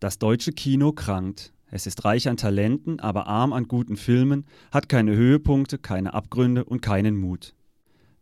Das 0.00 0.18
deutsche 0.18 0.52
Kino 0.52 0.92
krankt. 0.92 1.52
Es 1.70 1.86
ist 1.86 2.06
reich 2.06 2.26
an 2.26 2.38
Talenten, 2.38 3.00
aber 3.00 3.26
arm 3.26 3.52
an 3.52 3.68
guten 3.68 3.98
Filmen, 3.98 4.46
hat 4.72 4.88
keine 4.88 5.14
Höhepunkte, 5.14 5.76
keine 5.76 6.14
Abgründe 6.14 6.64
und 6.64 6.80
keinen 6.80 7.18
Mut. 7.18 7.54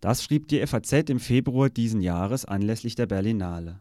Das 0.00 0.24
schrieb 0.24 0.48
die 0.48 0.66
FAZ 0.66 1.08
im 1.08 1.20
Februar 1.20 1.70
diesen 1.70 2.00
Jahres 2.00 2.44
anlässlich 2.44 2.96
der 2.96 3.06
Berlinale. 3.06 3.80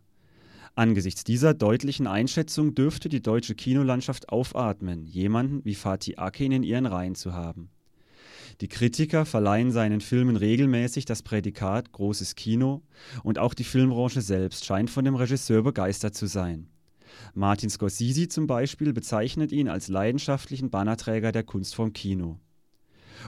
Angesichts 0.75 1.23
dieser 1.23 1.55
deutlichen 1.55 2.05
Einschätzung 2.05 2.75
dürfte 2.75 3.09
die 3.09 3.23
deutsche 3.23 3.55
Kinolandschaft 3.55 4.29
aufatmen, 4.29 5.07
jemanden 5.07 5.65
wie 5.65 5.73
Fatih 5.73 6.19
Akin 6.19 6.51
in 6.51 6.61
ihren 6.61 6.85
Reihen 6.85 7.15
zu 7.15 7.33
haben. 7.33 7.71
Die 8.61 8.67
Kritiker 8.67 9.25
verleihen 9.25 9.71
seinen 9.71 10.01
Filmen 10.01 10.35
regelmäßig 10.35 11.05
das 11.05 11.23
Prädikat 11.23 11.93
großes 11.93 12.35
Kino 12.35 12.83
und 13.23 13.39
auch 13.39 13.55
die 13.55 13.63
Filmbranche 13.63 14.21
selbst 14.21 14.65
scheint 14.65 14.91
von 14.91 15.03
dem 15.03 15.15
Regisseur 15.15 15.63
begeistert 15.63 16.13
zu 16.13 16.27
sein. 16.27 16.67
Martin 17.33 17.69
Scorsese 17.69 18.27
zum 18.27 18.47
Beispiel 18.47 18.93
bezeichnet 18.93 19.51
ihn 19.51 19.69
als 19.69 19.87
leidenschaftlichen 19.87 20.69
Bannerträger 20.69 21.31
der 21.31 21.43
Kunstform 21.43 21.93
Kino. 21.93 22.39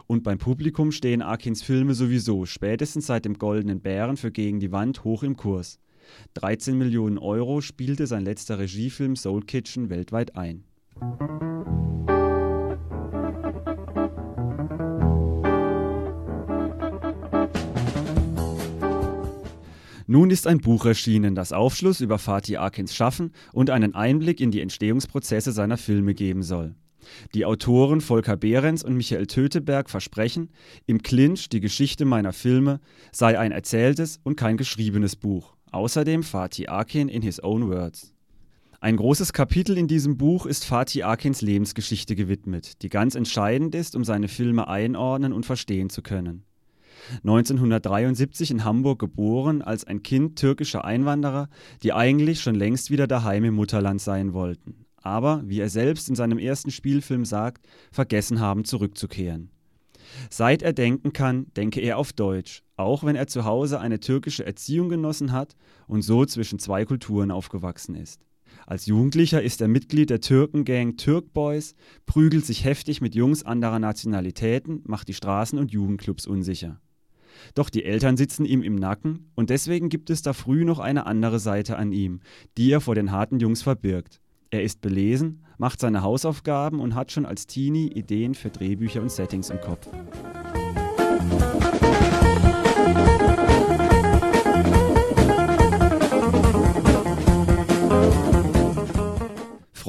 Und 0.08 0.24
beim 0.24 0.38
Publikum 0.38 0.92
stehen 0.92 1.22
Akins 1.22 1.62
Filme 1.62 1.94
sowieso 1.94 2.46
spätestens 2.46 3.08
seit 3.08 3.26
dem 3.26 3.38
Goldenen 3.38 3.82
Bären 3.82 4.18
für 4.18 4.32
Gegen 4.32 4.60
die 4.60 4.72
Wand 4.72 5.04
hoch 5.04 5.23
im 5.23 5.36
Kurs. 5.36 5.80
13 6.36 6.78
Millionen 6.78 7.18
Euro 7.18 7.62
spielte 7.62 8.08
sein 8.08 8.23
letzter 8.23 8.60
Regiefilm 8.60 9.16
Soul 9.16 9.42
Kitchen 9.42 9.90
weltweit 9.90 10.36
ein. 10.36 10.64
Nun 20.12 20.31
ist 20.31 20.48
ein 20.48 20.58
Buch 20.58 20.88
erschienen, 20.88 21.36
das 21.36 21.54
Aufschluss 21.54 22.02
über 22.02 22.17
Fatih 22.17 22.58
Akins 22.58 22.95
Schaffen 22.95 23.31
und 23.54 23.70
einen 23.70 23.94
Einblick 23.94 24.41
in 24.41 24.50
die 24.50 24.59
Entstehungsprozesse 24.59 25.52
seiner 25.52 25.77
Filme 25.77 26.16
geben 26.16 26.41
soll. 26.41 26.73
Die 27.36 27.45
Autoren 27.45 28.02
Volker 28.02 28.36
Behrens 28.36 28.84
und 28.84 28.95
Michael 28.95 29.28
Töteberg 29.28 29.88
versprechen, 29.88 30.50
im 30.88 31.03
Clinch 31.03 31.50
die 31.50 31.59
Geschichte 31.59 32.06
meiner 32.06 32.34
Filme 32.34 32.80
sei 33.11 33.38
ein 33.38 33.52
erzähltes 33.52 34.19
und 34.23 34.36
kein 34.36 34.58
geschriebenes 34.58 35.16
Buch. 35.16 35.56
Außerdem 35.69 36.23
Fatih 36.23 36.69
Akin 36.69 37.08
in 37.08 37.22
his 37.22 37.44
own 37.44 37.69
words. 37.69 38.12
Ein 38.80 38.97
großes 38.97 39.31
Kapitel 39.31 39.78
in 39.78 39.88
diesem 39.88 40.17
Buch 40.17 40.47
ist 40.47 40.66
Fatih 40.66 41.03
Akins 41.03 41.44
Lebensgeschichte 41.44 42.16
gewidmet, 42.16 42.81
die 42.81 42.89
ganz 42.89 43.14
entscheidend 43.14 43.75
ist, 43.75 43.95
um 43.95 44.03
seine 44.03 44.28
Filme 44.28 44.67
einordnen 44.67 45.34
und 45.34 45.45
verstehen 45.45 45.91
zu 45.91 46.02
können. 46.02 46.45
1973 47.23 48.52
in 48.52 48.64
Hamburg 48.64 49.00
geboren, 49.00 49.61
als 49.61 49.86
ein 49.86 50.03
Kind 50.03 50.38
türkischer 50.38 50.86
Einwanderer, 50.86 51.50
die 51.83 51.94
eigentlich 51.94 52.41
schon 52.41 52.56
längst 52.56 52.91
wieder 52.91 53.08
daheim 53.08 53.44
im 53.44 53.56
Mutterland 53.56 54.02
sein 54.02 54.33
wollten, 54.33 54.86
aber, 54.97 55.44
wie 55.45 55.59
er 55.59 55.69
selbst 55.69 56.09
in 56.09 56.16
seinem 56.16 56.38
ersten 56.38 56.72
Spielfilm 56.72 57.25
sagt, 57.25 57.67
vergessen 57.91 58.39
haben 58.39 58.66
zurückzukehren. 58.66 59.52
Seit 60.30 60.61
er 60.61 60.73
denken 60.73 61.14
kann, 61.14 61.47
denke 61.56 61.81
er 61.81 61.97
auf 61.97 62.14
Deutsch, 62.14 62.64
auch 62.78 63.03
wenn 63.03 63.16
er 63.16 63.28
zu 63.28 63.45
Hause 63.45 63.80
eine 63.80 64.00
türkische 64.00 64.45
Erziehung 64.45 64.89
genossen 64.89 65.31
hat 65.31 65.56
und 65.88 66.02
so 66.02 66.25
zwischen 66.25 66.59
zwei 66.59 66.86
Kulturen 66.86 67.31
aufgewachsen 67.31 67.95
ist. 67.95 68.22
Als 68.66 68.86
Jugendlicher 68.86 69.41
ist 69.41 69.61
er 69.61 69.67
Mitglied 69.67 70.09
der 70.09 70.22
Türkengang 70.22 70.97
Türk 70.97 71.34
Boys, 71.34 71.75
prügelt 72.06 72.45
sich 72.45 72.66
heftig 72.66 73.02
mit 73.02 73.16
Jungs 73.16 73.44
anderer 73.44 73.80
Nationalitäten, 73.80 74.81
macht 74.86 75.08
die 75.08 75.13
Straßen 75.13 75.58
und 75.59 75.72
Jugendclubs 75.72 76.28
unsicher. 76.28 76.80
Doch 77.56 77.70
die 77.70 77.86
Eltern 77.86 78.18
sitzen 78.18 78.45
ihm 78.45 78.62
im 78.62 78.76
Nacken 78.76 79.32
und 79.36 79.50
deswegen 79.50 79.90
gibt 79.90 80.09
es 80.09 80.22
da 80.22 80.34
früh 80.34 80.66
noch 80.66 80.80
eine 80.80 81.06
andere 81.06 81.40
Seite 81.40 81.78
an 81.78 81.92
ihm, 81.92 82.22
die 82.58 82.72
er 82.72 82.81
vor 82.81 82.96
den 82.96 83.12
harten 83.12 83.40
Jungs 83.40 83.62
verbirgt. 83.62 84.22
Er 84.52 84.64
ist 84.64 84.81
belesen, 84.81 85.46
macht 85.58 85.80
seine 85.80 86.02
Hausaufgaben 86.02 86.80
und 86.80 86.96
hat 86.96 87.12
schon 87.12 87.26
als 87.26 87.46
Teenie 87.46 87.88
Ideen 87.88 88.34
für 88.34 88.50
Drehbücher 88.50 89.02
und 89.02 89.12
Settings 89.12 89.50
im 89.50 89.62
Kopf. 89.62 89.88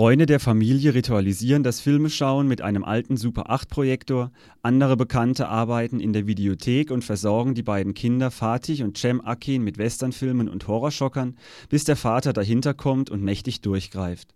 Freunde 0.00 0.24
der 0.24 0.40
Familie 0.40 0.94
ritualisieren 0.94 1.62
das 1.62 1.78
Filmeschauen 1.78 2.48
mit 2.48 2.62
einem 2.62 2.84
alten 2.84 3.18
Super 3.18 3.50
8 3.50 3.68
Projektor, 3.68 4.32
andere 4.62 4.96
Bekannte 4.96 5.48
arbeiten 5.48 6.00
in 6.00 6.14
der 6.14 6.26
Videothek 6.26 6.90
und 6.90 7.04
versorgen 7.04 7.54
die 7.54 7.62
beiden 7.62 7.92
Kinder 7.92 8.30
Fatih 8.30 8.82
und 8.82 8.96
Cem 8.96 9.20
Akin 9.20 9.62
mit 9.62 9.76
Westernfilmen 9.76 10.48
und 10.48 10.66
Horrorschockern, 10.66 11.36
bis 11.68 11.84
der 11.84 11.96
Vater 11.96 12.32
dahinter 12.32 12.72
kommt 12.72 13.10
und 13.10 13.22
mächtig 13.22 13.60
durchgreift. 13.60 14.34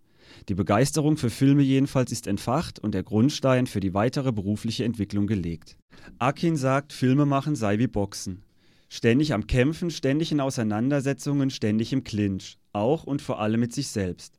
Die 0.49 0.53
Begeisterung 0.53 1.17
für 1.17 1.31
Filme 1.31 1.63
jedenfalls 1.63 2.11
ist 2.11 2.27
entfacht 2.27 2.77
und 2.77 2.93
der 2.93 3.01
Grundstein 3.01 3.65
für 3.65 3.79
die 3.79 3.95
weitere 3.95 4.31
berufliche 4.31 4.85
Entwicklung 4.85 5.25
gelegt. 5.25 5.77
Akin 6.19 6.57
sagt, 6.57 6.93
Filme 6.93 7.25
machen 7.25 7.55
sei 7.55 7.79
wie 7.79 7.87
Boxen. 7.87 8.43
Ständig 8.87 9.33
am 9.33 9.47
Kämpfen, 9.47 9.89
ständig 9.89 10.31
in 10.31 10.41
Auseinandersetzungen, 10.41 11.49
ständig 11.49 11.91
im 11.91 12.03
Clinch, 12.03 12.59
auch 12.71 13.05
und 13.05 13.23
vor 13.23 13.39
allem 13.39 13.61
mit 13.61 13.73
sich 13.73 13.87
selbst. 13.87 14.37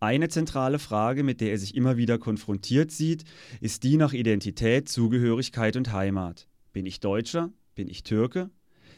Eine 0.00 0.28
zentrale 0.28 0.78
Frage, 0.78 1.24
mit 1.24 1.40
der 1.40 1.50
er 1.50 1.58
sich 1.58 1.74
immer 1.74 1.96
wieder 1.96 2.18
konfrontiert 2.18 2.90
sieht, 2.90 3.24
ist 3.60 3.82
die 3.82 3.96
nach 3.96 4.12
Identität, 4.12 4.88
Zugehörigkeit 4.88 5.76
und 5.76 5.92
Heimat. 5.92 6.48
Bin 6.72 6.86
ich 6.86 7.00
Deutscher? 7.00 7.52
Bin 7.74 7.88
ich 7.88 8.04
Türke? 8.04 8.50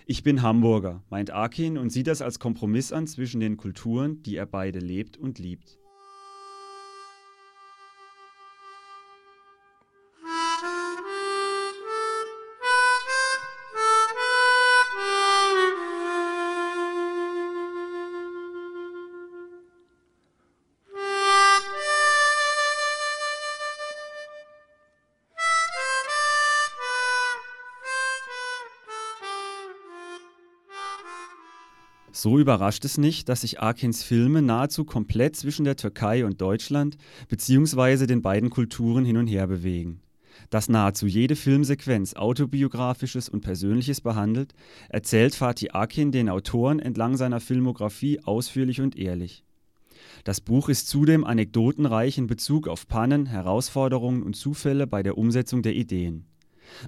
Ich 0.06 0.22
bin 0.22 0.42
Hamburger, 0.42 1.02
meint 1.08 1.30
Akin 1.30 1.78
und 1.78 1.90
sieht 1.90 2.06
das 2.06 2.20
als 2.20 2.38
Kompromiss 2.38 2.92
an 2.92 3.06
zwischen 3.06 3.40
den 3.40 3.56
Kulturen, 3.56 4.22
die 4.22 4.36
er 4.36 4.46
beide 4.46 4.78
lebt 4.78 5.16
und 5.16 5.38
liebt. 5.38 5.79
So 32.12 32.38
überrascht 32.38 32.84
es 32.84 32.98
nicht, 32.98 33.28
dass 33.28 33.42
sich 33.42 33.60
Akins 33.60 34.02
Filme 34.02 34.42
nahezu 34.42 34.84
komplett 34.84 35.36
zwischen 35.36 35.64
der 35.64 35.76
Türkei 35.76 36.24
und 36.24 36.40
Deutschland 36.40 36.96
bzw. 37.28 38.06
den 38.06 38.20
beiden 38.20 38.50
Kulturen 38.50 39.04
hin 39.04 39.16
und 39.16 39.28
her 39.28 39.46
bewegen. 39.46 40.00
Dass 40.48 40.68
nahezu 40.68 41.06
jede 41.06 41.36
Filmsequenz 41.36 42.14
autobiografisches 42.14 43.28
und 43.28 43.42
Persönliches 43.42 44.00
behandelt, 44.00 44.54
erzählt 44.88 45.34
Fatih 45.34 45.70
Akin 45.70 46.10
den 46.10 46.28
Autoren 46.28 46.80
entlang 46.80 47.16
seiner 47.16 47.40
Filmografie 47.40 48.20
ausführlich 48.24 48.80
und 48.80 48.96
ehrlich. 48.96 49.44
Das 50.24 50.40
Buch 50.40 50.68
ist 50.68 50.88
zudem 50.88 51.24
anekdotenreich 51.24 52.18
in 52.18 52.26
Bezug 52.26 52.66
auf 52.66 52.88
Pannen, 52.88 53.26
Herausforderungen 53.26 54.22
und 54.22 54.34
Zufälle 54.34 54.86
bei 54.86 55.02
der 55.02 55.16
Umsetzung 55.16 55.62
der 55.62 55.74
Ideen. 55.74 56.29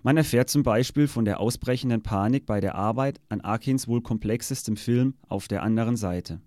Man 0.03 0.17
erfährt 0.17 0.51
zum 0.51 0.63
Beispiel 0.63 1.09
von 1.09 1.25
der 1.25 1.41
ausbrechenden 1.41 2.03
Panik 2.03 2.47
bei 2.47 2.61
der 2.61 2.75
Arbeit 2.75 3.21
an 3.29 3.41
Akins 3.41 3.89
wohl 3.89 4.03
komplexestem 4.03 4.77
Film 4.77 5.15
Auf 5.29 5.49
der 5.49 5.63
anderen 5.63 5.97
Seite. 5.97 6.41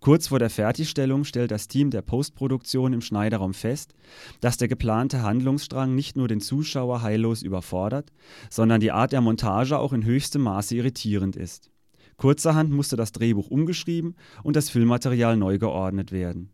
Kurz 0.00 0.28
vor 0.28 0.38
der 0.38 0.50
Fertigstellung 0.50 1.24
stellt 1.24 1.50
das 1.50 1.68
Team 1.68 1.90
der 1.90 2.02
Postproduktion 2.02 2.92
im 2.92 3.00
Schneiderraum 3.00 3.54
fest, 3.54 3.94
dass 4.40 4.56
der 4.56 4.68
geplante 4.68 5.22
Handlungsstrang 5.22 5.94
nicht 5.94 6.16
nur 6.16 6.28
den 6.28 6.40
Zuschauer 6.40 7.02
heillos 7.02 7.42
überfordert, 7.42 8.10
sondern 8.48 8.80
die 8.80 8.92
Art 8.92 9.12
der 9.12 9.20
Montage 9.20 9.78
auch 9.78 9.92
in 9.92 10.04
höchstem 10.04 10.42
Maße 10.42 10.76
irritierend 10.76 11.36
ist. 11.36 11.70
Kurzerhand 12.16 12.70
musste 12.70 12.96
das 12.96 13.12
Drehbuch 13.12 13.48
umgeschrieben 13.48 14.14
und 14.42 14.56
das 14.56 14.68
Filmmaterial 14.70 15.36
neu 15.36 15.58
geordnet 15.58 16.12
werden. 16.12 16.50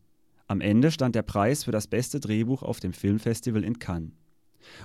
Am 0.46 0.60
Ende 0.60 0.92
stand 0.92 1.16
der 1.16 1.22
Preis 1.22 1.64
für 1.64 1.72
das 1.72 1.88
beste 1.88 2.20
Drehbuch 2.20 2.62
auf 2.62 2.78
dem 2.78 2.92
Filmfestival 2.92 3.64
in 3.64 3.80
Cannes. 3.80 4.12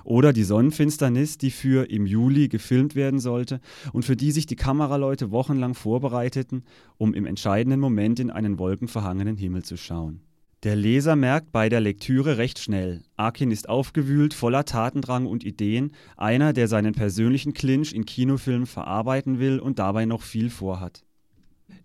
Oder 0.04 0.32
die 0.32 0.44
Sonnenfinsternis, 0.44 1.38
die 1.38 1.50
für 1.50 1.90
im 1.90 2.06
Juli 2.06 2.48
gefilmt 2.48 2.94
werden 2.94 3.20
sollte 3.20 3.60
und 3.92 4.04
für 4.04 4.16
die 4.16 4.32
sich 4.32 4.46
die 4.46 4.56
Kameraleute 4.56 5.30
wochenlang 5.30 5.74
vorbereiteten, 5.74 6.64
um 6.98 7.14
im 7.14 7.26
entscheidenden 7.26 7.80
Moment 7.80 8.20
in 8.20 8.30
einen 8.30 8.58
wolkenverhangenen 8.58 9.36
Himmel 9.36 9.62
zu 9.64 9.76
schauen. 9.76 10.20
Der 10.62 10.76
Leser 10.76 11.16
merkt 11.16 11.50
bei 11.50 11.68
der 11.68 11.80
Lektüre 11.80 12.38
recht 12.38 12.60
schnell, 12.60 13.02
Akin 13.16 13.50
ist 13.50 13.68
aufgewühlt, 13.68 14.32
voller 14.32 14.64
Tatendrang 14.64 15.26
und 15.26 15.42
Ideen, 15.42 15.90
einer, 16.16 16.52
der 16.52 16.68
seinen 16.68 16.94
persönlichen 16.94 17.52
Clinch 17.52 17.92
in 17.92 18.04
Kinofilmen 18.04 18.66
verarbeiten 18.66 19.40
will 19.40 19.58
und 19.58 19.80
dabei 19.80 20.04
noch 20.04 20.22
viel 20.22 20.50
vorhat. 20.50 21.02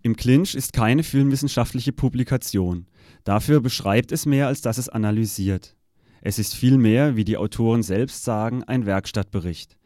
Im 0.02 0.14
Clinch 0.14 0.54
ist 0.54 0.72
keine 0.72 1.02
filmwissenschaftliche 1.02 1.92
Publikation. 1.92 2.86
Dafür 3.24 3.60
beschreibt 3.60 4.12
es 4.12 4.26
mehr, 4.26 4.46
als 4.46 4.60
dass 4.60 4.78
es 4.78 4.88
analysiert. 4.88 5.74
Es 6.20 6.38
ist 6.38 6.54
vielmehr, 6.54 7.16
wie 7.16 7.24
die 7.24 7.36
Autoren 7.36 7.82
selbst 7.82 8.24
sagen, 8.24 8.64
ein 8.64 8.86
Werkstattbericht. 8.86 9.76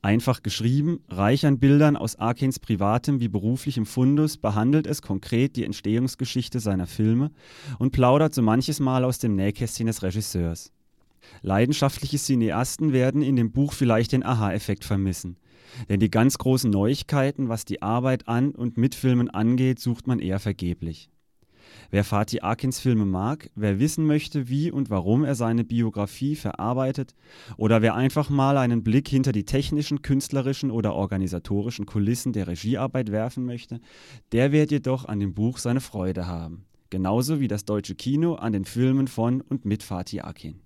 Einfach 0.00 0.42
geschrieben, 0.42 1.00
reich 1.08 1.44
an 1.44 1.58
Bildern 1.58 1.96
aus 1.96 2.16
Arkins 2.16 2.60
privatem 2.60 3.20
wie 3.20 3.28
beruflichem 3.28 3.84
Fundus, 3.84 4.36
behandelt 4.36 4.86
es 4.86 5.02
konkret 5.02 5.56
die 5.56 5.64
Entstehungsgeschichte 5.64 6.60
seiner 6.60 6.86
Filme 6.86 7.32
und 7.80 7.90
plaudert 7.90 8.32
so 8.32 8.42
manches 8.42 8.78
Mal 8.78 9.04
aus 9.04 9.18
dem 9.18 9.34
Nähkästchen 9.34 9.88
des 9.88 10.02
Regisseurs. 10.02 10.72
Leidenschaftliche 11.42 12.16
Cineasten 12.16 12.92
werden 12.92 13.22
in 13.22 13.34
dem 13.34 13.50
Buch 13.50 13.72
vielleicht 13.72 14.12
den 14.12 14.24
Aha-Effekt 14.24 14.84
vermissen. 14.84 15.36
Denn 15.88 16.00
die 16.00 16.10
ganz 16.10 16.38
großen 16.38 16.70
Neuigkeiten, 16.70 17.48
was 17.48 17.64
die 17.64 17.82
Arbeit 17.82 18.28
an 18.28 18.52
und 18.52 18.76
mit 18.76 18.94
Filmen 18.94 19.28
angeht, 19.28 19.80
sucht 19.80 20.06
man 20.06 20.20
eher 20.20 20.38
vergeblich. 20.38 21.10
Wer 21.90 22.04
Fatih 22.04 22.42
Akins 22.42 22.80
Filme 22.80 23.04
mag, 23.04 23.50
wer 23.54 23.78
wissen 23.78 24.06
möchte, 24.06 24.48
wie 24.48 24.70
und 24.70 24.90
warum 24.90 25.24
er 25.24 25.34
seine 25.34 25.64
Biografie 25.64 26.36
verarbeitet 26.36 27.14
oder 27.56 27.82
wer 27.82 27.94
einfach 27.94 28.30
mal 28.30 28.56
einen 28.56 28.82
Blick 28.82 29.08
hinter 29.08 29.32
die 29.32 29.44
technischen, 29.44 30.02
künstlerischen 30.02 30.70
oder 30.70 30.94
organisatorischen 30.94 31.86
Kulissen 31.86 32.32
der 32.32 32.48
Regiearbeit 32.48 33.10
werfen 33.10 33.44
möchte, 33.44 33.80
der 34.32 34.52
wird 34.52 34.70
jedoch 34.70 35.04
an 35.04 35.20
dem 35.20 35.34
Buch 35.34 35.58
seine 35.58 35.80
Freude 35.80 36.26
haben. 36.26 36.64
Genauso 36.90 37.40
wie 37.40 37.48
das 37.48 37.64
deutsche 37.64 37.94
Kino 37.94 38.34
an 38.34 38.52
den 38.52 38.64
Filmen 38.64 39.08
von 39.08 39.40
und 39.42 39.64
mit 39.64 39.82
Fatih 39.82 40.22
Akin. 40.22 40.60